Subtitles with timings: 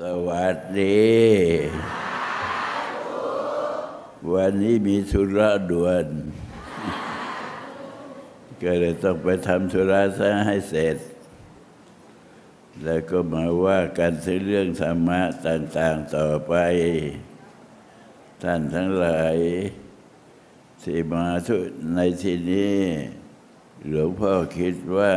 [0.28, 1.10] วัสดี
[4.32, 6.06] วันนี้มีธุระด่วน
[8.62, 10.96] ก็เลยต้องไปทำธุระซะให้เสร็จ
[12.84, 16.54] แล้วก็มาว่ากันถึงเรื่องธรรมะต่างๆต่อไป
[18.42, 19.36] ท่านทั้งหลาย
[20.82, 21.56] ที่มาทุ
[21.94, 22.78] ในที่นี้
[23.88, 25.14] หลวงพ่อคิดว่า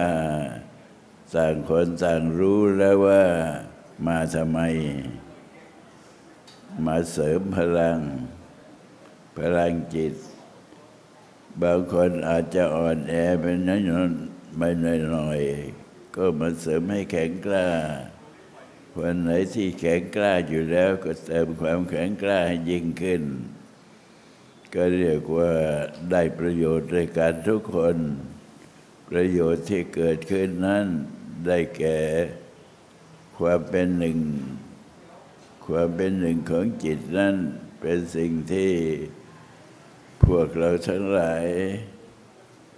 [1.36, 3.24] ต่างคนต่างรู้แล้วว่า
[4.04, 4.60] มาทำไม
[6.86, 8.00] มาเสริมพลัง
[9.38, 10.14] พลังจิต
[11.62, 14.70] บางคนอาจจะอ่อนแอเป็นน้อยๆไม่
[15.16, 17.68] น้อยๆก็มาเสริมให้แข็งกล้า
[19.00, 23.24] วันไหนที่แข็งกล้าอยู่แล้วก็เติมความแข็งกล้าให้ยิ่งขึ้น
[24.74, 25.52] ก็เรียกว่า
[26.12, 27.98] ได้ประโยชน์ในการทุกคน
[29.10, 30.86] ประโยชน์ที่เกิดขึ้นนั้น
[31.46, 32.00] ได้แก่
[33.38, 34.20] ความเป็นหนึ่ง
[35.66, 37.36] ความเป็นหนึ่งของจิตนั้น
[37.82, 38.74] เป็นสิ่งที่
[40.24, 41.46] พวกเราทั้งหลาย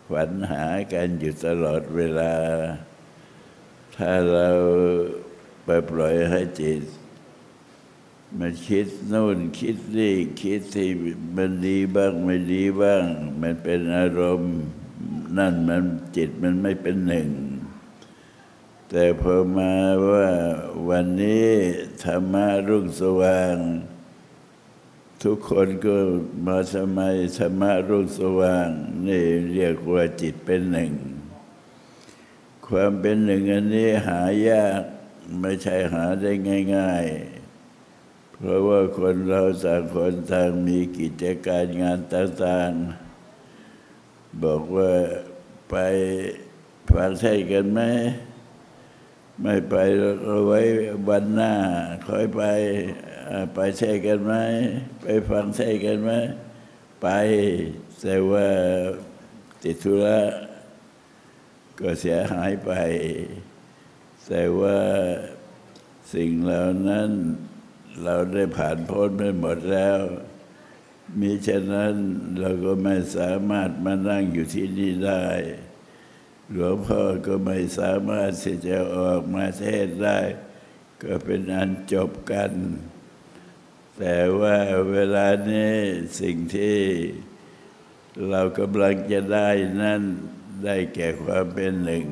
[0.09, 2.33] ฝันหากันอยู่ตลอดเวลา
[3.95, 4.49] ถ้าเรา
[5.65, 6.81] ไปปล่อยให้จิต
[8.39, 10.89] มันคิดโน่นคิดนี่คิดที่
[11.35, 13.03] มันดีบ้างไม่ดีบ้าง
[13.41, 14.55] มันเป็นอารมณ์
[15.37, 15.83] นั่นมัน
[16.15, 17.29] จิตมันไม่เป็นหนึ่ง
[18.89, 19.73] แต่พอมา
[20.09, 20.29] ว่า
[20.89, 21.47] วันนี้
[22.03, 23.55] ธรรมะรุ่งสว่าง
[25.23, 25.95] ทุกคนก็
[26.45, 28.69] มาสมัยธรรมะรุ่งสว่าง
[29.07, 30.93] นี่เรียกว่าจิตเป็นหนึ่ง
[32.67, 34.81] ความเป็นหนึ่งอันนี้หายาก
[35.39, 36.31] ไม่ใช่หาได้
[36.75, 37.05] ง่าย
[37.71, 44.91] ๆ เพราะว่าคนเราต่างคนต่างมีกิจการงานต่างๆ บอกว่า
[45.69, 45.75] ไป
[46.93, 47.81] ฟังใช่กันไหม
[49.41, 49.75] ไม่ไป
[50.23, 50.59] เอาไว้
[51.07, 51.53] วันหน้า
[52.07, 52.41] คอยไป
[53.53, 54.33] ไปใช่กันไหม
[55.01, 56.11] ไปฟังใช่กันไหม
[57.01, 57.07] ไป
[58.01, 58.47] แต่ว่า
[59.63, 60.19] ติดธุระ
[61.79, 62.71] ก็เสียหายไป
[64.27, 64.79] แต่ว่า
[66.13, 67.09] สิ่งเหล่านั้น
[68.03, 69.99] เราได้ผ่านพ้นไปหมดแล้ว
[71.19, 71.93] มีฉะนั้น
[72.39, 75.25] เราก็ไม่สามารถมานั่งอยู่ที่นี่ได้
[76.53, 80.19] หลวงพ่อก็ไม่สามารถที่จะออกมาเทศได้
[81.03, 82.51] ก็เป็นอันจบกัน
[83.97, 84.57] แต่ว่า
[84.91, 85.73] เวลานี้
[86.21, 86.79] สิ่งที่
[88.29, 89.49] เรากำลังจะได้
[89.81, 90.01] นั้น
[90.65, 92.05] ได้แก่ความเป็นหนึ่ง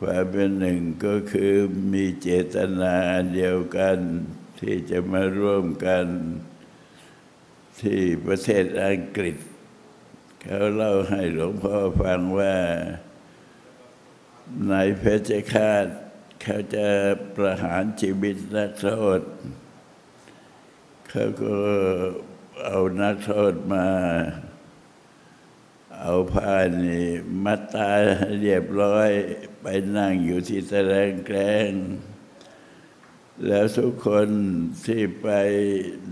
[0.00, 1.54] ความเป็นหนึ่งก็คือ
[1.92, 2.96] มีเจตนา
[3.34, 3.98] เดียวกัน
[4.60, 6.06] ที่จะมาร่วมกัน
[7.80, 9.36] ที่ประเทศอังกฤษ
[10.46, 12.56] เขาเล่าให้หลวงพ่อฟังว่า
[14.68, 15.86] ในเพชรฆาต
[16.42, 16.88] เขาจะ
[17.36, 18.88] ประหารชีวิตนักโท
[19.18, 19.20] ษ
[21.08, 21.56] เขาก็
[22.64, 23.88] เอานักโทษมา
[26.00, 26.54] เอาผ้า
[26.84, 27.06] นี่
[27.44, 27.90] มัดตา
[28.40, 29.10] เรียบร้อย
[29.62, 29.66] ไป
[29.96, 31.72] นั่งอยู่ที่ตะแลงแกล้ง
[33.46, 34.28] แล้วทุกคน
[34.86, 35.28] ที่ไป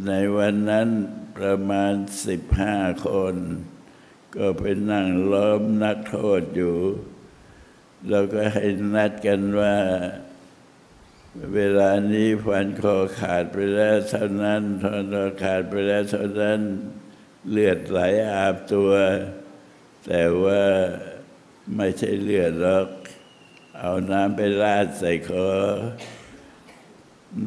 [0.06, 0.88] ในวันนั้น
[1.38, 1.92] ประมาณ
[2.26, 2.76] สิบห้า
[3.06, 3.36] คน
[4.36, 6.76] ก็ไปนั่งล้อมนักโทษอยู่
[8.08, 9.76] เราก็ให้นัดกันว่า
[11.54, 16.60] เวลานี้ฟันคอขาดไปแล้วเท่านั้นทอนคอขาดไปแล้วเท่านั้น
[17.50, 18.00] เลือดไหล
[18.32, 18.90] อาบตัว
[20.06, 20.62] แต่ว่า
[21.76, 22.88] ไม่ใช่เลือดหรอก
[23.78, 25.50] เอาน้ำไปราดใส่คอ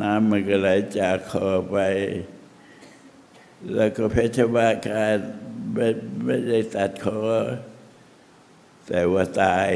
[0.02, 0.70] น้ำมันก็ไหล
[1.00, 1.78] จากคอไป
[3.74, 5.18] แล้วก็เพชรบ้าการ
[5.74, 5.88] ไม่
[6.26, 7.20] ไม่ได้ตัดคอ
[8.88, 9.70] แต่ว่าตาย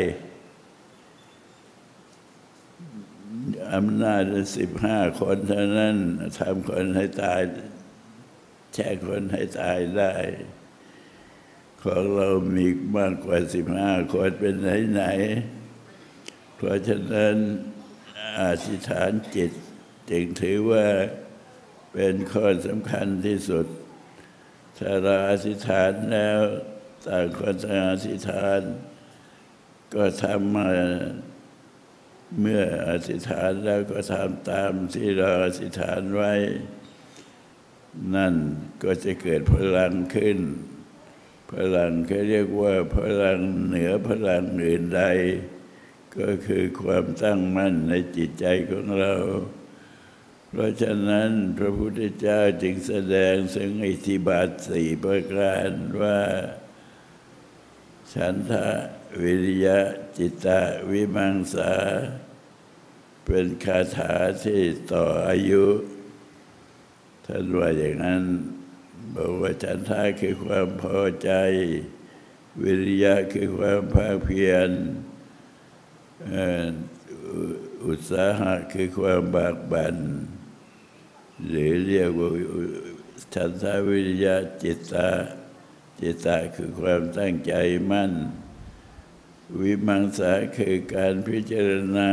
[3.74, 4.24] อำนาจ
[4.58, 5.96] สิบห้าคนเท่านั้น
[6.38, 7.42] ทำคนให้ตาย
[8.74, 10.14] แช่คนให้ตายได้
[11.82, 15.04] ของเรามีมากกว่าสิบห้าคนเป็นไหนไหน
[16.56, 17.36] เพราะฉะนั้น
[18.40, 19.52] อาธิษฐานจิต
[20.10, 20.86] จึงถือว่า
[21.94, 23.66] เป็นข้อสำคัญที่สุด
[24.78, 26.40] ถ้าเราอธิษฐานแล้ว
[27.08, 28.62] ต่างคนต่างอธิษฐาน
[29.94, 30.70] ก็ทำมา
[32.40, 36.34] เมื่ออธิษฐานแล้วก็ทำตามที่เราอธิษฐานไว้
[38.16, 38.36] นั่น
[38.84, 40.40] ก็จะเกิดพลังขึ้น
[41.52, 45.04] พลังเขาเรียกว่าพลังเหนือพลังอื่นใด
[46.18, 49.14] ก็คือความตั้งมั่นในจิตใจของเรา
[50.58, 55.72] เพราะฉะนั้นพระพุทธเจ้าจึงแสดงถึงอิทธิบาทสี่ประการ
[56.02, 56.20] ว่า
[58.14, 58.68] ฉันทะ
[59.22, 59.80] วิริยะ
[60.18, 60.48] จิตต
[60.90, 61.74] วิมังสา
[63.26, 64.14] เป็นคาถา
[64.44, 64.64] ที่
[64.94, 65.66] ต่ออายุ
[67.26, 68.24] ท่านว่าอย่างนั้น
[69.16, 71.32] บอกว่าฉันทาคือความพอใจ
[72.64, 74.70] วิริยะคือความภาคเพียร
[76.28, 76.66] เอ่อ
[77.28, 77.42] อุ
[77.86, 79.98] อุตสาหะคือความบากบัน่น
[81.46, 82.30] หรือเรียกว่า
[83.34, 85.10] ฉันทาวิริยะจิตตา
[86.00, 87.54] จิตตาคือความตั้งใจ
[87.92, 88.14] มั่น
[89.60, 92.12] วิมังสาคือการพิจารณา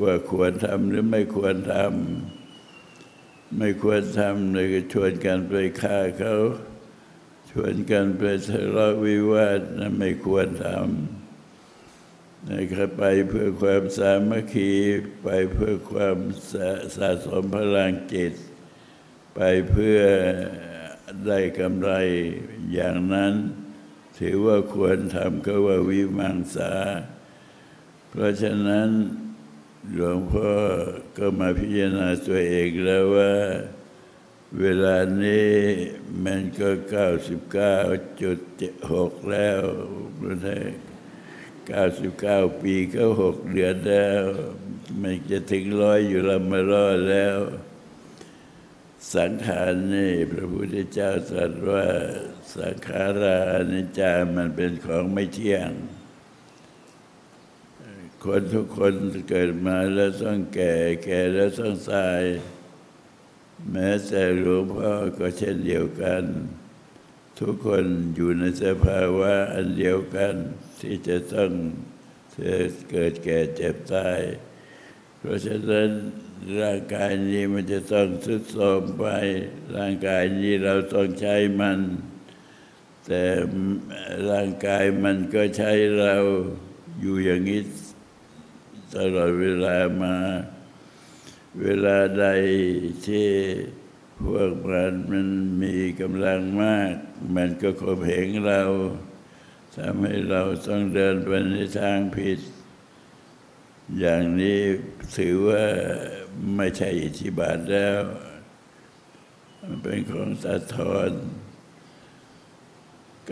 [0.00, 6.36] ว่าควรทำหรือไม่ควรทำไม่ควรทำเลยก็ชวนกันไปฆ่าเขา
[7.50, 11.19] ชวนกันไปทะเลาะวิวาทนะไม่ควรทำ
[12.48, 14.72] นะครับไปเพื่อความสามัคคี
[15.22, 16.18] ไปเพื่อความ
[16.52, 18.32] สะสะสมพลังจิต
[19.34, 19.40] ไป
[19.70, 19.98] เพื่อ
[21.26, 21.90] ได้กำไร
[22.72, 23.34] อย่างนั้น
[24.18, 26.72] ถือว่าควรทำก็ว่าวิมังสา
[28.10, 28.88] เพราะฉะนั้น
[29.94, 30.52] หลวงพ่อ
[31.18, 33.34] ก็มาพิจารณาตัวเองแล้วว่า
[34.60, 35.52] เวลานี้
[36.24, 36.70] มันก็
[38.00, 39.60] 99.6 แล้ว
[40.18, 40.56] ไม่ใช่
[41.78, 44.22] 99 ปีก็หกเดือนแล้ว
[45.00, 47.36] มันจะถึงร้อยอยู่ละมารอดแล้ว
[49.14, 51.84] สังขารนี่พระพุทธเจ้าตรัสว่า
[52.56, 53.38] สังขารา
[53.72, 55.70] นิจจามันเป็นของไม่เที่ยง
[58.24, 58.94] คนทุกคน
[59.28, 60.74] เกิดมาแล้วต้องแก่
[61.04, 62.22] แก่แล้วต้องตาย
[63.70, 66.24] แม้แต่หลวงพ่อก็เช่นเดียวกัน
[67.44, 67.84] ทุกคน
[68.14, 70.34] อยู่ในสภาวะอันเดียวกัน
[70.80, 71.50] ที่จะต้อง
[72.90, 74.20] เกิดแก่เจ็บตาย
[75.18, 75.90] เพราะฉะนั้น
[76.60, 79.04] ร่างกายนี้มันจะต้องทุดโทรมไป
[79.76, 81.80] ร่างกายนี้เราต้องใช้มัน
[83.06, 83.22] แต่
[84.30, 86.14] ร่างกายมันก็ใช้เรา
[87.00, 87.62] อยู่อย่างนี้
[88.94, 90.16] ตลอดเวลามา
[91.62, 92.26] เวลาใด
[93.06, 93.28] ที่
[94.24, 95.28] พวกมันมัน
[95.62, 96.94] มีกำลังมาก
[97.36, 98.62] มันก็ข่มเหงเรา
[99.76, 102.38] ทำให้เราต้องเดินไปในทางผิด
[103.98, 104.60] อย่างนี้
[105.16, 105.64] ถือว่า
[106.56, 108.00] ไม่ใช่อิทธิบาทแล้ว
[109.60, 111.10] มันเป็นของตัดทอน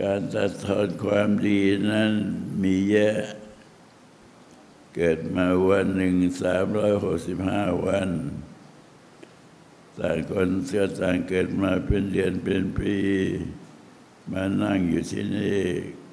[0.01, 2.11] การตัดทอนความดีนั้น
[2.63, 3.19] มีเยอะ
[4.95, 8.09] เกิดมาวันหนึ่งสามร้อยหกสิบห้าวัน
[9.99, 12.95] ต่างคนก็ต่างเกิดมาเป็นเดือนเป็นปี
[14.31, 15.61] มานั่งอยู่ที่นี่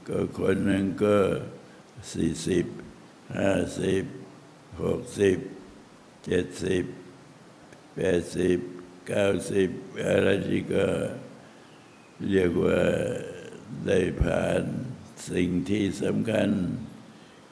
[0.08, 1.16] ก็คนหนึ่งก็
[2.12, 2.66] สี่สิบ
[3.36, 4.04] ห้าสิบ
[4.82, 5.38] หกสิบ
[6.24, 6.84] เจ็ดสิบ
[7.94, 8.58] แปดสิบ
[9.06, 9.70] เก้าสิบ
[10.06, 10.86] อะไรที่ก็
[12.28, 12.80] เรียกว่า
[13.86, 14.62] ได้ผ่าน
[15.30, 16.50] สิ่งที่สำคัญ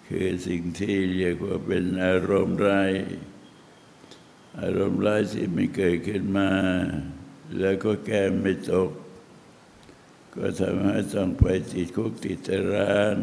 [0.09, 2.93] คือสิ่งที่เรียกว่าเป็นอารมณ์ร้าย
[4.61, 6.51] อารมณ์ร้ายที่ไม่เกิดขึ้นมา
[7.59, 8.91] แล้วก็แก้ไม่ตก
[10.35, 13.17] ก็ทำให้ต้องไปติดคุกติดตาราง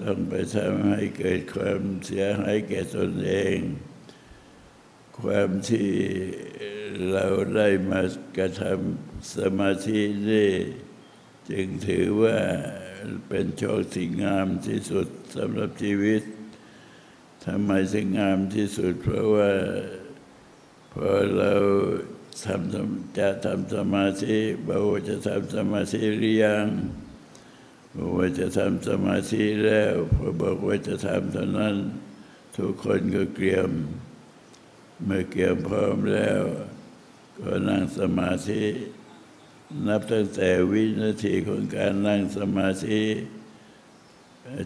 [0.00, 3.58] ต้องไปทำให้เกิดความเสียหายแก่ตนเอง
[5.18, 5.90] ความที่
[7.10, 8.00] เราได้มา
[8.36, 10.00] กระทำสมาธิ
[10.30, 10.52] นี่
[11.50, 12.38] จึงถือว่า
[13.28, 16.22] เป็นโชคที่งามที่สุดสำหรับชีวิต
[17.44, 19.50] ทำไมถึงงามที่สุดเพราะว่า
[20.92, 21.52] พอเรา
[22.44, 26.66] ทำจะทำสมาธิบอกว่าจะทำสมาธิหรือยัง
[27.96, 31.76] บอกว่าจะทำสมาธิแล้วพอบอกว่าจะทำเท่านั้น
[32.56, 33.70] ทุกคนก็เกรียม
[35.04, 36.42] เมื่อเกรียมพร้อมแล้ว
[37.38, 38.64] ก็นั่งสมาธิ
[39.86, 43.02] นับตั้งแต่วินาทีของการนั่งสมาธิ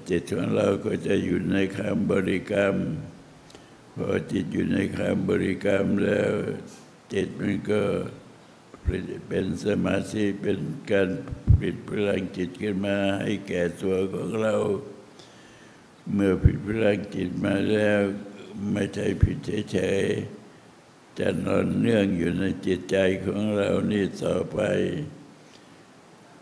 [0.08, 2.76] จิตของเราก็จะอยู่ในคำบริกรรม
[3.96, 6.32] พอจิตอยู่ในคำบริกรรมแล้ว
[7.12, 7.82] จิตมันก็
[9.28, 10.58] เป็นสมาธิเป็น
[10.90, 11.08] การ
[11.60, 14.54] ปิดพลังจิตขึ้นมาให้แก่ตัวของเรา
[16.12, 18.00] เมื่อผิดพลังจิตมาแล้ว
[18.72, 19.38] ไม่ใช่ผิด
[19.72, 24.60] เฉยๆจะนอนเนื่องอยู่ในจิตใจของเรานี่ต่อไป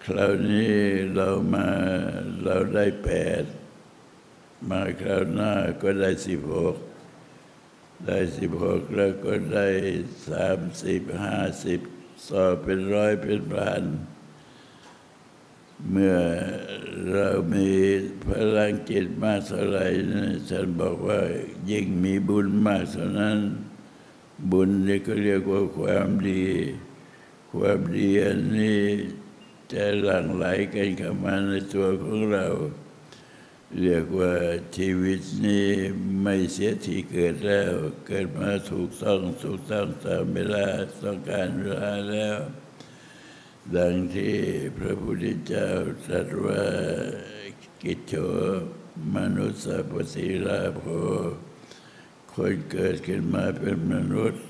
[0.05, 0.75] คราวนี้
[1.15, 1.69] เรามา
[2.43, 3.11] เราได้แป
[3.43, 3.45] ด
[4.69, 5.53] มาคราวหน้า
[5.83, 6.77] ก็ได้สิบหก
[8.07, 9.69] ได้สิบหกแล้วก็ได้
[10.29, 11.81] สามสิบห้าสิบ
[12.29, 13.85] สอบเป็นร้อยเป็นพัน
[15.91, 16.17] เมื่อ
[17.13, 17.71] เรามี
[18.27, 21.21] พลังจิตมากเท่าไหร่นะฉันบอกว่า
[21.71, 23.39] ยิ่งมีบุญมากเท่านั้น
[24.51, 26.45] บุญนี่ก็เรียกว่าความดี
[27.53, 28.83] ความดีอันนี้
[29.73, 32.47] จะหลั่งไหลกันเข้ามาในตัวของเรา
[33.79, 34.35] เรียกว่า
[34.77, 35.69] ชีวิตนี้
[36.23, 37.75] ไม่เสียทีเกิดแล้ว
[38.07, 40.67] เกิดมาถูกต้องถูกต้องตามเวลา
[41.03, 42.39] ต้องการเวลาแล้ว
[43.77, 44.37] ดังที่
[44.77, 45.69] พระพุทธเจ้า
[46.05, 46.65] ตรัสว่า
[47.83, 48.15] กิจโฉ
[49.15, 50.83] มนุสสปฏิลาโภ
[52.33, 54.45] คนเกิดขึ้นมาเป็นมนุษย์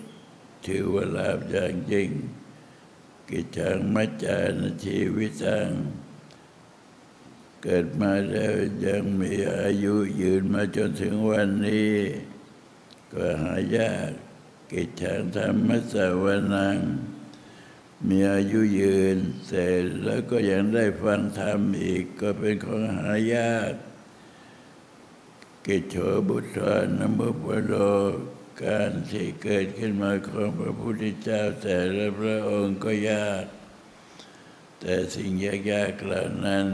[0.66, 2.10] ถือว่าลาภอย่างยิ่ง
[3.28, 4.52] กิจจังมัจจาน
[4.84, 5.70] ชีวิตัง
[7.62, 8.54] เกิดมาแล้ว
[8.86, 11.94] ยังมีอายุยืนมาจนถึงวันนี้
[13.12, 14.10] ก็หายาก
[14.72, 16.24] กิจฉังธรรมสว
[16.54, 16.78] นัง
[18.08, 23.72] มีอายุยืนเสร็จแล้วก็ยังได้ฟังธรรมอีกก็เป็นของหายาก
[25.66, 25.96] กิจโฉ
[26.28, 26.60] บุตร
[26.98, 27.74] นมุปโด
[28.62, 33.44] การที่เกิดขึ้นมาของพระพุทธเจ้าแต่ละพระองค์ก็ยาก
[34.80, 35.30] แต่สิ่ง
[35.70, 36.66] ยากๆเหล่านั้น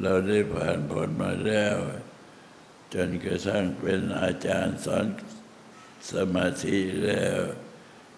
[0.00, 1.76] เราได้ผ่านพ้นมาแล้ว
[2.94, 5.06] จนกระทั่งเป็นอาจารย์สอน
[6.12, 7.38] สมาธิแล้ว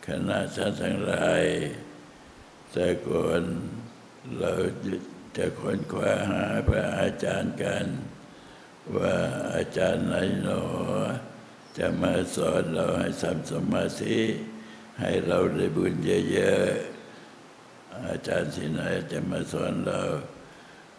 [0.06, 1.44] คณะท่านทั้งหลาย
[2.72, 3.42] แต่ก่อน
[4.38, 4.52] เรา
[5.36, 7.86] จะค้นคว้าหาพระอาจารย์กัน
[8.96, 9.16] ว่า
[9.54, 10.62] อาจารย์ไหนหนอ
[11.78, 14.18] จะมาสอนเราให้ทำสมาธิ
[15.00, 15.94] ให้เราได้บุญ
[16.32, 18.80] เยอะๆอาจารย์ที่ไหน
[19.12, 20.02] จะมาสอนเรา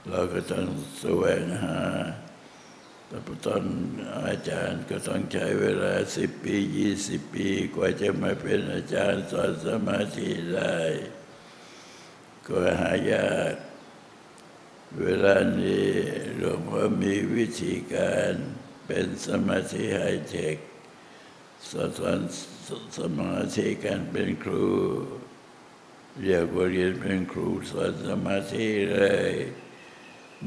[0.09, 0.67] เราก็ต้อง
[0.99, 1.79] แสวงหา
[3.07, 3.63] แต่ตอง
[4.27, 10.77] อาจารย์ก็ต้องใช้เวลาสิบปียี่สิบปี กว่าจะมาเป็นอาจารย์สอนสมาธิได้
[12.47, 13.55] ก็หายาก
[15.01, 15.89] เวลานี้
[16.37, 18.33] หลวงพ่อมีวิธีการ
[18.85, 20.57] เป็นสมาธิไฮเทค
[21.69, 21.83] สอ
[22.17, 22.19] น
[22.99, 24.67] สมาธิการเป็นครู
[26.21, 29.33] เรียกว่าเรียนเป็นครูสอนสมาธิเลย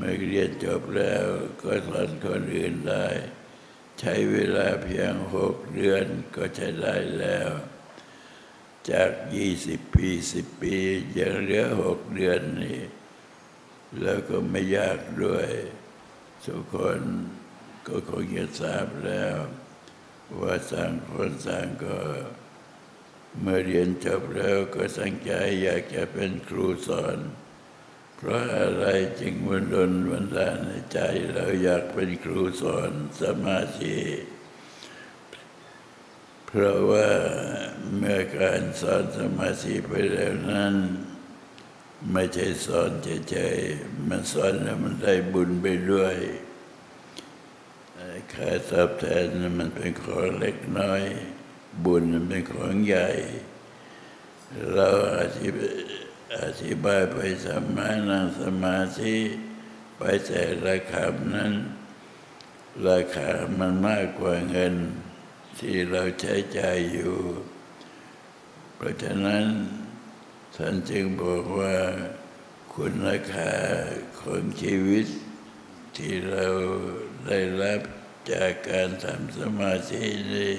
[0.00, 1.24] เมื่อเรียนจบแล้ว
[1.62, 3.06] ก็สอนคนอื่นได้
[4.00, 6.04] ใช้เวลาเพียงหกเดือน
[6.36, 7.50] ก็ใช้ได้แล้ว
[8.90, 10.76] จากยี่สิบปีสิบปี
[11.18, 12.82] ยังเหลือหกเดือนนี่
[14.00, 15.48] แล้วก็ไม่ยากด้วย
[16.44, 17.00] ทุกคน
[17.86, 19.36] ก็คงจะทราบแล้ว
[20.40, 21.98] ว่าต่างคนต่างก็
[23.40, 27.18] เมื่อเรียนจบแล้วก็ตั้งใจอยากจะเป็นครูสอน
[28.20, 28.84] เพราะอะไร
[29.20, 30.98] จึงวันดนวันดาในใจ
[31.32, 32.90] เราอยากเป็นครูสอน
[33.22, 33.98] สมาธิ
[36.46, 37.08] เพราะว่า
[37.96, 40.74] เมื่อการสอนสมาธิไปแล้วนั้น
[42.12, 42.90] ไม่ใช่สอน
[43.30, 46.16] เฉยๆมันสอนแล้วมันได้บุญไปด้วย
[48.32, 49.24] ค่าตอบแทน
[49.58, 51.02] มันเป็นของเล็กน้อย
[51.84, 53.08] บุญมันเป็นของใหญ่
[54.74, 55.56] เราอธิบ
[56.36, 59.16] อธิบายไปสมานังสมาธิ
[59.96, 61.52] ไปแต่ละคำนั้น
[62.86, 64.74] ราคามันมากกว่าเงิน
[65.58, 67.16] ที่เราใช้ใจายอยู่
[68.74, 69.44] เพราะฉะนั้น
[70.56, 71.76] ท่านจึงบอกว่า
[72.74, 72.94] คุณ
[73.32, 73.52] ค่า
[74.20, 75.06] ของชีวิต
[75.96, 76.46] ที่เรา
[77.26, 77.80] ได้รับ
[78.32, 80.04] จากการทำสมาธิ
[80.34, 80.54] นี้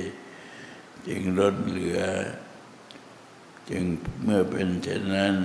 [1.07, 2.01] จึงลดเหลือ
[3.69, 3.85] จึง
[4.23, 5.35] เมื่อเป็นเช่นนั้น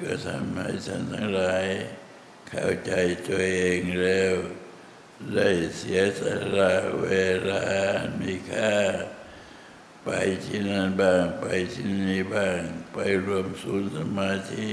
[0.00, 1.64] ก็ทำให้ท่านทั้งหลาย
[2.48, 2.92] เข้าใจ
[3.26, 4.34] ตัวเองแล้ว
[5.34, 6.22] ได้เสียส
[6.58, 7.08] ละเว
[7.50, 7.64] ลา
[8.20, 8.74] มีค่า
[10.04, 10.10] ไป
[10.44, 12.60] ที่นั่นบ้าง ไปที่นี่บ้าง
[12.92, 14.70] ไปรวมศูนย์สมาธิ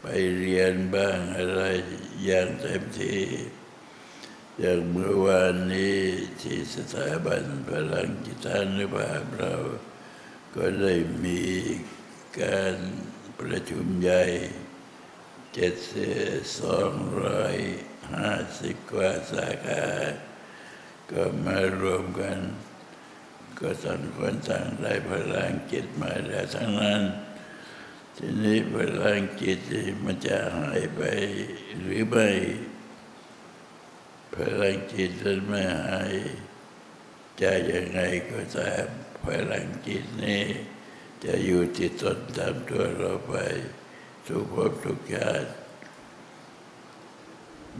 [0.00, 0.06] ไป
[0.36, 1.62] เรียนบ้างอะไร
[2.24, 3.22] อย่างเต็มที่
[4.58, 5.98] อย่างเมื่อวานนี้
[6.40, 9.54] ที่สถาบันพลังจิตานุภาพเรา
[10.56, 10.94] ก็ได้
[11.24, 11.42] มี
[12.40, 12.76] การ
[13.38, 14.22] ประชุมใหญ่
[15.54, 15.74] เจ็ด
[16.60, 16.92] สอง
[17.22, 17.56] ร้อย
[18.14, 18.30] ห้า
[18.60, 19.84] สิบกว่าสาขา
[21.10, 22.38] ก็มารวมกัน
[23.58, 27.02] ก็ต่างคนต่างได้พลังจิตมาแล้วทั้งนั้น
[28.16, 29.60] ทีนี้พลังจิต
[30.04, 31.00] มันจะหายไป
[31.78, 32.28] หรือไม่
[34.34, 36.12] พลังจิตมันไม่หาย
[37.40, 38.86] จะยังไงก็ตาม
[39.24, 40.44] พลังจิตนี้
[41.24, 43.34] จะอยู่ที่ตนตามตัวเราไป
[44.26, 45.50] ทุกภพทุกชาติ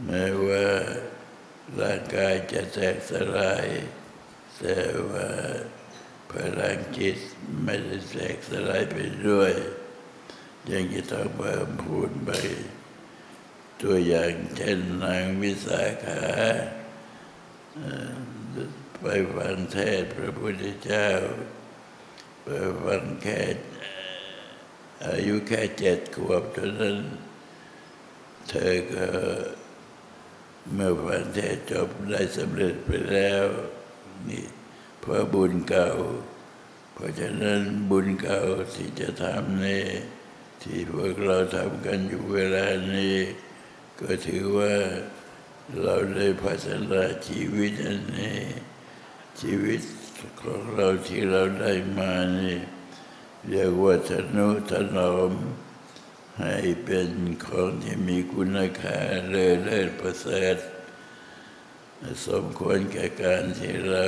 [0.05, 0.67] แม้ว่า
[1.79, 3.67] ร่างกายจะแตกสลาย
[4.57, 5.29] แต่ว่า
[6.31, 7.17] พลังจิต
[7.63, 8.97] ไม่ได้แตกสลายไป
[9.27, 9.53] ด้วย
[10.71, 12.31] ยังจะต้องเพิ่มพูนไป
[13.81, 16.21] ตัวอย่างเช่นนางวิสาขา
[19.01, 21.09] ไปฟังเทศพระพุทธเจ้า
[22.43, 22.47] ไป
[22.83, 23.41] ฟังแค่
[25.05, 26.97] อายุแค่เจ็ดขวบเท่านั้น
[28.49, 29.07] เธอก็
[30.73, 33.45] เมื่อฟังเทศจบได้สำเร็จไปแล้ว
[34.29, 34.45] นี่
[34.99, 35.91] เพราะบุญเก่า
[36.93, 38.41] เพราะฉะนั้นบุญเก่า
[38.73, 39.85] ที่จะทำนี่
[40.61, 43.17] ที่พวกเราทำกันอยู่เวลานี้
[43.99, 44.73] ก็ถือว่า
[45.81, 48.39] เราได้พัฒนาชีวิตอันนี้
[49.41, 49.81] ชีวิต
[50.41, 52.59] ของเราที่เราได้มานี่
[53.49, 55.31] เรียกว่าทนุถนอม
[56.41, 57.09] ให้เป็น
[57.45, 58.97] ของที่มีคุณค่า
[59.29, 60.57] เลิศเลิศประเสริฐ
[62.27, 64.05] สมควรแก่การที่เรา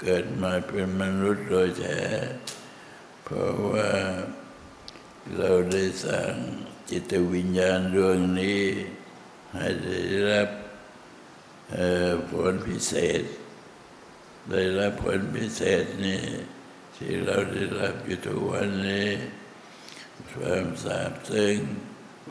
[0.00, 2.00] เกิดมาเป็นมนุษย์โดยแท้
[3.24, 3.90] เพราะว่า
[5.36, 6.34] เราได้สร้าง
[6.90, 8.62] จิตวิญญาณดวงนี้
[9.54, 9.98] ให้ได้
[10.30, 10.48] รับ
[12.30, 13.22] ผลพิเศษ
[14.50, 16.22] ได้รับผลพิเศษนี้
[16.96, 19.10] ที่เราได้รับอยู่ทุกวันนี้
[20.34, 21.58] ความสาบซึ้ง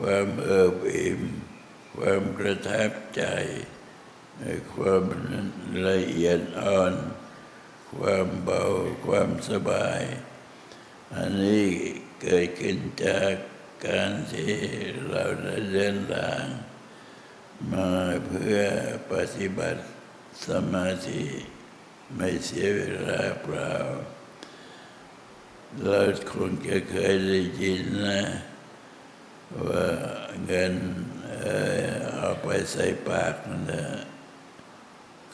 [0.00, 1.20] ความเอิบอิ่ม
[1.96, 3.24] ความประทับใจ
[4.74, 5.02] ความ
[5.88, 6.94] ละเอียดอ่อน
[7.96, 8.64] ความเบา
[9.06, 10.02] ความสบาย
[11.14, 11.66] อันนี้
[12.20, 13.34] เกิดขึ้นจาก
[13.86, 14.54] การที่
[15.08, 16.44] เราได้เดินทาง
[17.72, 17.90] มา
[18.26, 18.60] เพื่อ
[19.10, 19.82] ปฏิบัติ
[20.46, 21.24] สมาธิ
[22.16, 23.72] ไม่เสียเวลาเปล่า
[25.80, 26.00] เรา
[26.32, 28.22] คงจะเคยได้ยินนะ
[29.68, 29.86] ว่า
[30.44, 30.74] เงิน
[32.16, 33.86] เอาไปใส่ปากนั่นนะ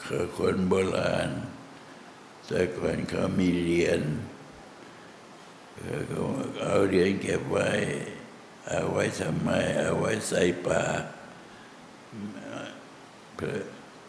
[0.03, 1.29] คือคนโบราณ
[2.47, 4.01] แต่ก่อนเขามีเหรียญ
[6.07, 6.21] เขา
[6.61, 7.69] เอาเหรียญเก็บไว้
[8.67, 11.03] เอาไว้ทำไม เอาไว้ใส่ปาก
[13.37, 13.57] พระ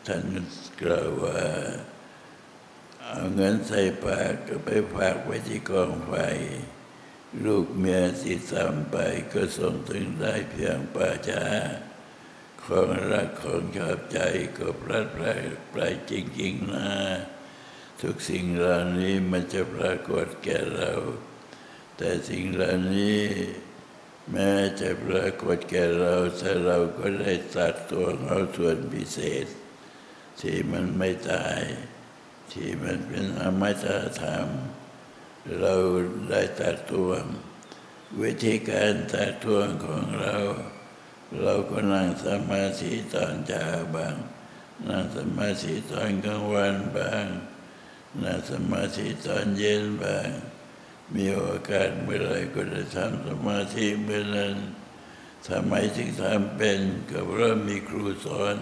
[0.06, 0.24] ท่าน
[0.80, 1.40] กล่าวว่า
[3.12, 6.12] เอาเงินใส่ปากก็ไปฝากไว้ที่กองไฟ
[7.44, 8.96] ลูกเมียสิสามไป
[9.32, 11.44] ก็ส่งถึงได้เพียงป่าช้า
[12.64, 14.18] ของรักของชอบใจ
[14.58, 15.76] ก็พลัดพรากไป
[16.10, 16.90] จริงๆนะ
[18.00, 20.92] ทุกสิ่งเหล่านี้มันจะปรากฏแก่เรา
[21.96, 23.22] แต่สิ่งเหล่านี้
[24.32, 29.46] แม้จะปรากฏแก่เราแต่เราก็ได้ตัดตัวเอาส่วนพิเศษ
[30.40, 31.62] ที่มันไม่ตาย
[32.52, 34.48] ที่มันเป็นอมตะธรรม
[35.60, 35.74] เรา
[36.28, 37.24] ได้ตัดตวง
[38.20, 40.36] วิธีการตัดตวงของเรา
[41.42, 44.14] เราก็นั่งสมาธิตอนเช้าบ้าง
[44.88, 47.26] นั่งสมาธิตอนกลางวันบ้าง
[48.22, 50.28] นั่งสมาธิตอนเย็นบ้าง
[51.14, 54.54] มีโอกาสเมื่อไรก็ได้ทำสมาธิเมื่อนั้น
[55.48, 58.56] ทำไมถึงทำเป็นก็เพราะมีครูสอน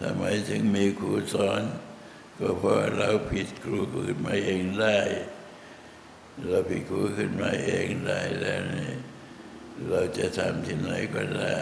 [0.00, 1.62] ทำไมถึงมีครูสอน
[2.38, 4.98] ก็เพราะเราผิดครูขึ้นมาเองได้
[6.48, 8.92] เราผิดครูขึ้นมาเองได้แล้วนี่
[9.88, 11.58] เราจะทำที่ไหนก็ได้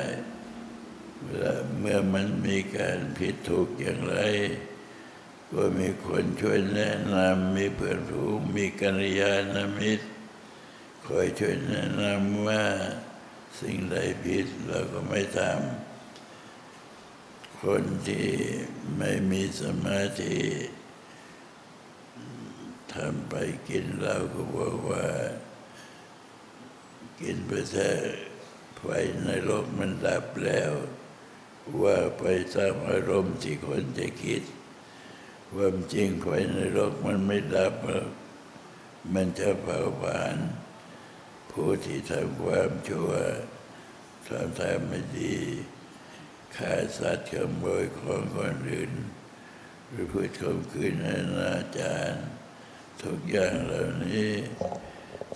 [1.23, 4.17] เวลาเมื่อมันมีการผิดถูกอย่างไร
[5.53, 10.07] ก็มีคนช่วยแนะนำมีเพื่อนผู้มีกัลยาณมิตร
[11.07, 12.65] คอยช่วยแนะนำว่า
[13.61, 15.84] สิ่งใดผิดเราก็ไม่ทำ
[17.65, 18.29] คนที่
[18.99, 20.39] ไม่มีสมาธิ
[22.95, 23.35] ทำไป
[23.69, 25.07] กินเราก็บอกว่า
[27.21, 27.99] กินไปเถอะ
[28.79, 28.85] ไฟ
[29.25, 30.73] ในโลกมันดับแล้ว
[31.83, 32.25] ว่าไป
[32.55, 34.43] ตามอารมณ์ที่คนจะคิด
[35.53, 38.09] ความจริงไฟในโลกมันไม่ดับหรอก
[39.15, 40.37] มันจะเผาผลาญ
[41.51, 43.11] ผู้ที่ทำความชั่ว
[44.27, 45.37] ทำทำไม่ดี
[46.57, 48.93] ฆ่าสัตว์ขโมยของคนอื่น
[49.89, 52.13] หรือพูดข่มขืนอนาจาร
[53.03, 54.31] ทุกอย่างเหล่านี้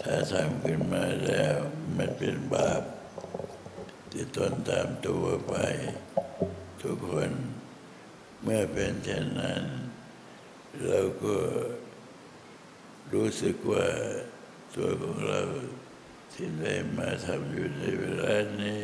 [0.02, 1.54] ถ้าทำขึ้นมาแล้ว
[1.96, 2.82] มันเป็นบาป
[4.12, 5.54] ที่ตนตามตัวไป
[6.82, 7.30] ทุกคน
[8.42, 9.62] เมื่อเป็นเช่นนั้น
[10.84, 11.36] เราก็
[13.12, 13.86] รู้สึกว่า
[14.74, 15.42] ตัวของเรา
[16.32, 18.82] ที่ได้มาทำอยู่ในเวลานี้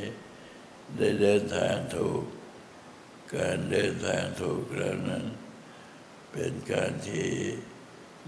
[0.96, 2.24] ได้เดินทางถูก
[3.36, 5.26] การเดินทางถูกแล้วนั้น
[6.32, 7.28] เป็นการที่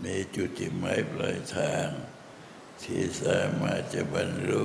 [0.04, 1.86] มีจุดที่หมายปลายทาง
[2.84, 4.64] ที่สามารถจะบรรลุ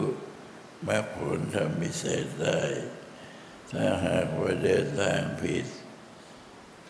[0.88, 2.62] มรรคผลธรรมิเศษได้
[3.72, 5.66] ถ้าหากว่าเดินทางผิด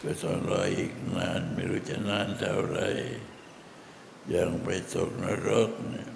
[0.02, 2.80] ก็ต้องรออีกนานไม่รู้จะนานเท่าไร
[4.34, 6.10] ยังไปตกนรกเนี่ย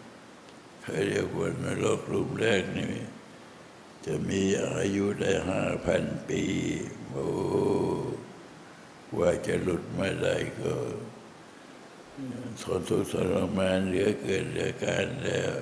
[0.82, 2.88] เคยเรียกว่านรกรูปแรกนี่
[4.06, 6.44] จะมีอายุได้ห้าพันปี
[7.12, 7.28] โอ้
[9.18, 10.74] ว่าจะหลุดมาได้ก็
[12.62, 15.54] ทนทุกข์ทรมานเหลือเกินเหลือการแล้ว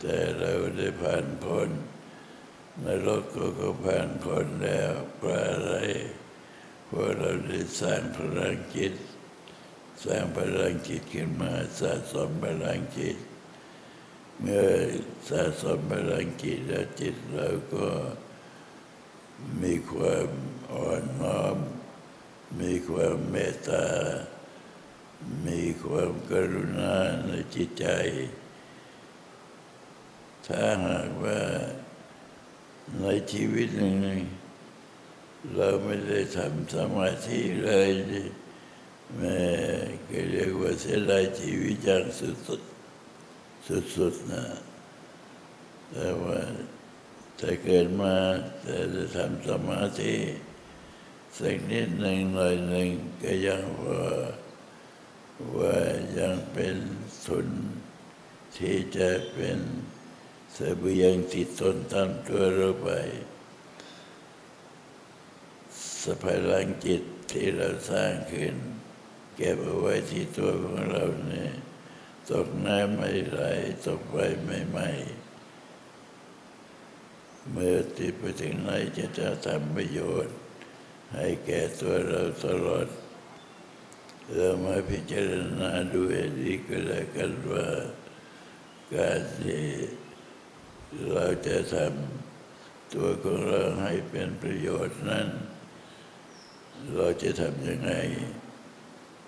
[0.00, 1.68] แต่เราได้ผ่านพ้น
[2.84, 5.74] นรกก็ก็ผ่านพ้นแล้วเพราะอะไร
[6.86, 8.94] เพราะเราได้สร้างพลังจิต
[10.04, 13.16] สร้างพลังจิตขึ้นมาสะสมพลังจิต
[14.40, 14.68] เมื่อ
[15.28, 17.86] สะสมพลังจิตแล้วจิตเราก็
[19.62, 20.28] มีความ
[20.72, 21.56] อ่อนน้อม
[22.60, 23.86] มีความเมตตา
[25.46, 26.94] มีความกรุณา
[27.26, 27.86] ในจิตใจ
[30.46, 31.40] ถ้าหากว่า
[33.00, 34.20] ในชีวิตหนึ่ง
[35.54, 37.90] เราไม่ได้ทำสมาธิเลย
[39.16, 39.42] แม่
[40.08, 42.73] ก็เรียกว่าเสียดายชีวิตอย่างสุดๆ
[43.66, 44.44] สุดๆนะ
[45.90, 46.38] แต่ว่า
[47.38, 48.16] ถ้าเกิดมา
[48.62, 50.16] แต่จะทำสมาธิ
[51.38, 52.88] สักนิดหนึ่งหน่อยหนึ่ง
[53.22, 54.04] ก็ยังว่า
[55.56, 55.76] ว่า
[56.18, 56.76] ยังเป็น
[57.26, 57.48] ทุน
[58.56, 59.58] ที่จะเป็น
[60.56, 62.88] สบียงติดตนตามตัวเราไป
[66.02, 68.56] สภาพลังจิตที่เราสร้างขึ้น
[69.36, 71.52] เก็บเอาไว้ที่ตัวของเราเนี่ย
[72.30, 73.40] ตกน้ำไม่ไหล
[73.86, 74.88] ตกไฟไม่ไหม้
[77.50, 80.36] เมื่อติดไปถึงไหนจะจะทำประโยชน์
[81.14, 82.86] ให้แก่ตัวเราตลอด
[84.32, 87.66] เรามาพิจารณาดูให้ดีก็แล้วกันว่า
[88.94, 89.64] การที่
[91.12, 95.28] เราจะทำตัวของเราให้เป็นประโยชน์นั้น
[96.94, 97.92] เราจะทำยังไง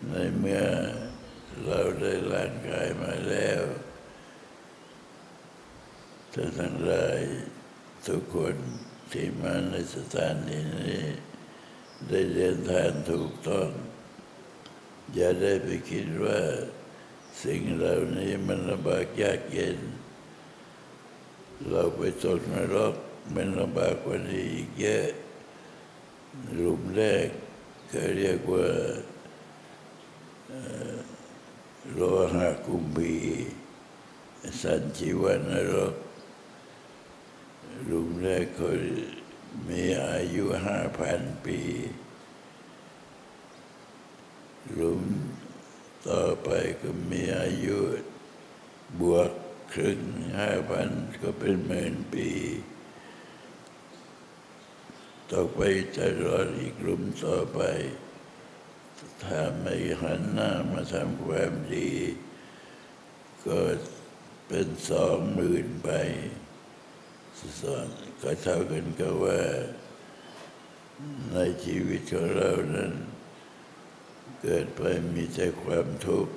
[0.09, 0.63] ในเมื่อ
[1.65, 3.63] เราได้ร่างกายมาแล้ว
[6.33, 7.21] ท่านทั้งหลาย
[8.07, 8.57] ทุกคน
[9.13, 11.05] ที่มาในสถานีนี้
[12.09, 13.69] ได้เดินทางถูกต้อง
[15.15, 16.41] อย่าได้ไปคิดว่า
[17.45, 19.79] สิ่งเหล่านี้มันลำบากยากเย็น
[21.69, 22.95] เราไปตกนรก
[23.35, 25.09] มันลำบากกว่านี้อีกเยอะ
[26.55, 27.29] หลุมแรก
[27.93, 28.69] ก็เรียกว่า
[31.95, 32.01] โล
[32.35, 33.15] หะกุมพี
[34.61, 35.95] สันจิวันนรก
[37.85, 38.71] หลุมแรกเขา
[39.69, 41.61] มีอายุห้าพันปี
[44.73, 45.03] หลุม
[46.09, 46.49] ต่อไป
[46.81, 47.79] ก็มีอายุ
[49.01, 49.31] บวก
[49.73, 50.01] ครึ่ง
[50.39, 50.89] ห้าพัน
[51.23, 52.31] ก็เป็นหมื่นปี
[55.31, 55.61] ต่อไป
[55.97, 57.61] จะรออีกหลุมต่อไป
[59.23, 61.91] ถ้าไม่หันหน้ามาทำความดี
[63.47, 63.59] ก็
[64.49, 65.91] เป็นสองหมื่นไป
[67.63, 67.87] สอน
[68.23, 69.41] ก็เท่ากันกับว่า
[71.33, 72.93] ในชีวิตของเรานั้น
[74.41, 74.83] เกิดไป
[75.15, 76.35] มีแต่ความทุกข์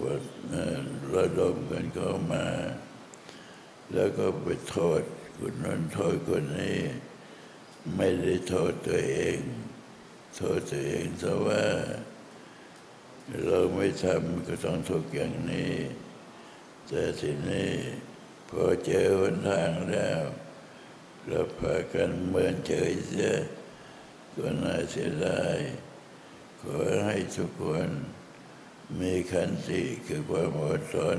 [0.00, 0.14] ว่า
[0.50, 0.82] เอ่อ
[1.14, 2.46] ระดมกันเข้ามา
[3.92, 5.02] แล้วก็ไปโทษ
[5.38, 6.78] คนนั้นโทษคนนี้
[7.96, 9.38] ไม่ได้โทษตัวเอง
[10.40, 11.64] โทษตัวเองซะว่า
[13.46, 15.74] เราไม่ทำก็ต้องทุกข์อย่างนี้
[16.88, 17.72] แต่ทีนี้
[18.48, 20.20] พอเจอหนทางแล้ว
[21.26, 23.34] เราพากันเหมือนเฉยเสีย
[24.36, 25.58] ก็น่าเสียดาย
[26.60, 27.90] ขอให้ทุกคน
[29.00, 31.18] มีขันติคือความอดทน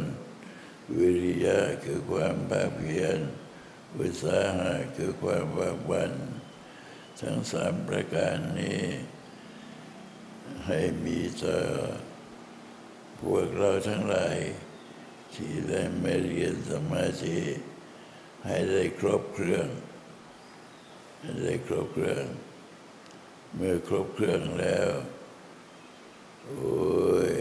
[0.97, 3.19] วิริยะคือความภาคเพียร
[3.97, 6.13] อุตสาหะคือความวากวัน
[7.21, 8.81] ทั้งสามประการนี้
[10.65, 11.59] ให้มีต่อ
[13.21, 14.37] พวกเราทั้งหลาย
[15.35, 17.39] ที่ได้ม่เรียนสมาธิ
[18.45, 19.67] ให้ได้ครบเครื่อง
[21.19, 22.25] ให้ได้ครบเครื่อง
[23.55, 24.89] เมื่อครบเครื่องแล้ว
[26.45, 27.33] โอ้ย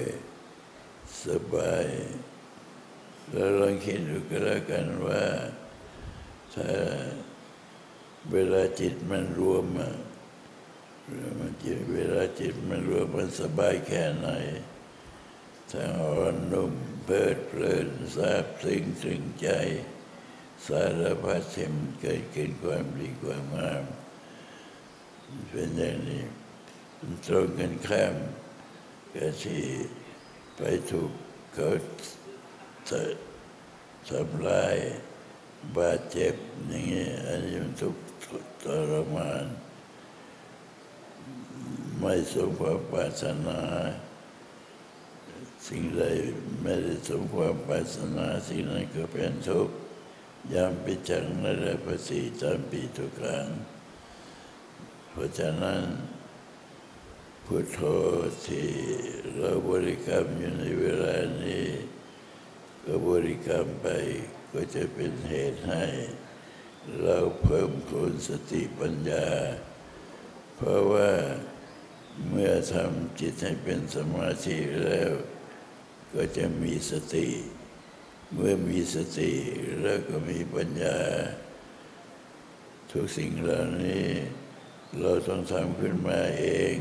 [1.24, 1.86] สบาย
[3.30, 5.22] เราลองคิดดูก็แล้วกันว่า
[6.54, 6.70] ถ้า
[8.32, 9.94] เวลาจิตมันรวมอะ
[11.38, 14.28] มันจิตเวลาจิตมันรวมมันสบายแค่ไหน
[15.72, 16.72] ทั้งอ่อนนุ่ม
[17.04, 19.48] เพลิดเพลินซาบซึ้งถึงใจ
[20.66, 23.84] สารพัดสิ่งเกิดขึ้นความดีความงาม
[25.50, 26.24] เป็นอย่างนี้
[27.26, 28.14] ตรงกันข้าม
[29.14, 29.64] กับที่
[30.56, 30.60] ไป
[30.90, 31.12] ถูก
[31.54, 31.68] เขา
[34.08, 34.76] ทำลาย
[35.76, 36.34] บาดเจ็บ
[36.68, 38.07] อย่างนี้อันนี้มันทุกข์
[38.64, 39.44] ทรมาน
[42.00, 43.60] ไม่สมความปรารถนา
[45.66, 46.02] สิ่งใด
[46.62, 49.74] ไม่ได้สมความปรารถนา สิ่งนั้นก็เป็นทุกข์
[50.54, 53.46] ยามปิจังนรภสีจำปีทุกครั้ง
[55.10, 55.82] เพราะฉะนั้น
[57.46, 57.80] พุทโธ
[58.46, 58.70] ที่
[59.36, 61.66] เราบริกรรมอยู่ในเวลานี้
[62.84, 63.86] ก็บริกรรมไป
[64.52, 65.84] ก็จะเป็นเหตุให้
[67.02, 69.26] เราเพิ่มคูณสติปัญญา
[70.56, 71.10] เพราะว่า
[72.28, 75.10] เมื่อทำจิตให้เป็นสมาธิแล้ว
[76.14, 77.28] ก็จะมีสติ
[78.34, 79.32] เมื่อมีสติ
[79.82, 80.98] แล้วก็มีปัญญา
[82.90, 84.06] ทุกสิ่งเหล่านี้
[85.00, 86.74] เราต้องทำขึ้นมาเอง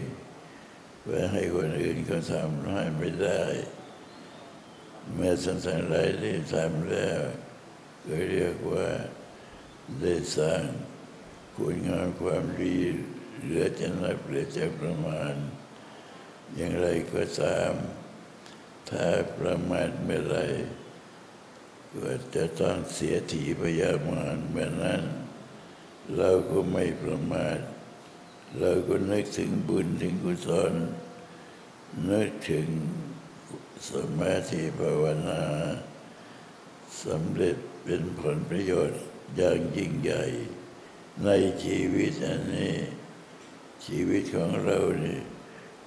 [1.01, 3.41] เพื่อให้คนอื่นเขาทำให้ไม่ได้
[5.13, 7.21] เมื่อสังสารหลายได้ทำแล้ว
[8.05, 8.89] ก็เรียกว่า
[10.02, 10.63] ได้สร้าง
[11.56, 12.78] คุณงามความดี
[13.41, 15.34] เหลือจะนับเหลือจะประมาณ
[16.56, 17.73] อย่างไรก็ตาม
[18.89, 19.08] ถ้า
[19.39, 20.38] ประมาทเมื่อไร
[21.95, 25.02] ก็จะต้องเสียทีพยามารเมื่อนั้น
[26.17, 27.60] เราก็ไม่ประมาท
[28.60, 30.73] เราก็นึกถึงบุญถึงกุศล
[32.10, 32.67] นึกถึง
[33.89, 35.43] สมาธิภาวนา
[37.04, 39.02] สำเร็จเป็นผลประโยชน์
[39.35, 40.23] อย่างยิ่งใหญ่
[41.25, 41.29] ใน
[41.63, 42.75] ชีวิตอันนี้
[43.85, 45.19] ชีวิตของเรานี่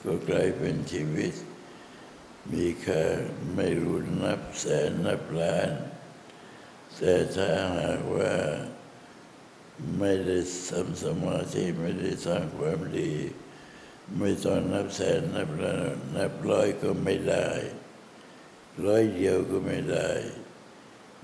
[0.02, 1.32] ก็กลายเป็นชีวิต
[2.52, 3.04] มีค่า
[3.54, 5.70] ไม่รู้นับแสนนับล้าน
[6.96, 7.48] แต่ถ้า
[7.78, 8.34] หากว่า
[9.98, 10.38] ไม่ได้
[10.70, 13.12] ทำสมาธิไม่ได้สร้างความดี
[14.18, 17.48] ไม่ต้องนับแสนนับล้านนับร้อยก็ไม่ได้
[18.84, 20.08] ร้อยเดียวก็ไม่ได้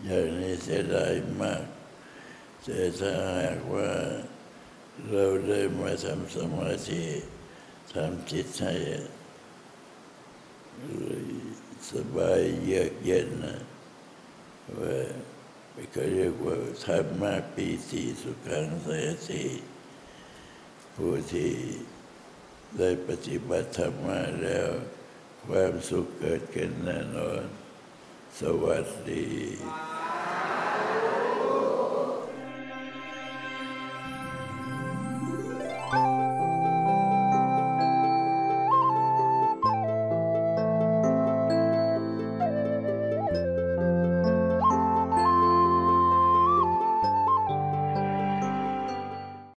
[0.05, 1.65] อย่างนี้เสียดายมาก
[2.69, 3.91] แต่ถ้าหากว่า
[5.11, 7.05] เราได้มาทำสมาธิ
[7.93, 8.75] ทำจิตให้
[11.91, 13.59] สบายเยือกเย็นนะ
[14.81, 14.97] ว่า
[15.93, 19.45] เขาเรียกว่าธรรมะปีติสุขังสยติ
[20.95, 21.53] ผู้ที่
[22.79, 24.69] ได้ปฏิบัติธรรมะแล้ว
[25.47, 27.45] ความสุขเกิดขึ้นแน่นอน
[28.41, 29.27] สวัสดี